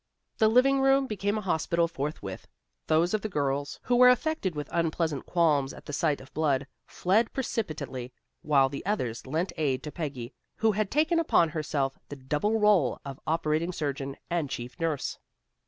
[0.39, 2.47] The living room became a hospital forthwith.
[2.87, 6.65] Those of the girls who were affected with unpleasant qualms at the sight of blood,
[6.87, 8.11] fled precipitately,
[8.41, 12.97] while the others lent aid to Peggy, who had taken upon herself the double rôle
[13.05, 15.19] of operating surgeon and chief nurse.